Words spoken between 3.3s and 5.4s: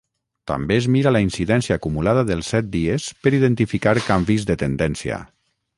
identificar canvis de tendència.